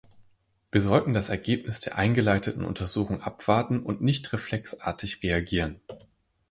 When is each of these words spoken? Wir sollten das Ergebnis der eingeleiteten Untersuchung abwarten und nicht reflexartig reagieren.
Wir 0.71 0.81
sollten 0.81 1.13
das 1.13 1.29
Ergebnis 1.29 1.81
der 1.81 1.95
eingeleiteten 1.95 2.65
Untersuchung 2.65 3.21
abwarten 3.21 3.83
und 3.83 4.01
nicht 4.01 4.33
reflexartig 4.33 5.21
reagieren. 5.21 5.79